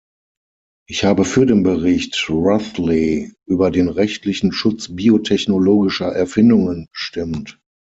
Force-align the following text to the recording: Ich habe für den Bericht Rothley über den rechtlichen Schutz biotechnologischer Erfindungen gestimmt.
Ich 0.89 1.03
habe 1.05 1.25
für 1.25 1.45
den 1.45 1.61
Bericht 1.61 2.27
Rothley 2.27 3.33
über 3.47 3.69
den 3.69 3.87
rechtlichen 3.87 4.51
Schutz 4.51 4.87
biotechnologischer 4.95 6.07
Erfindungen 6.11 6.87
gestimmt. 6.91 7.59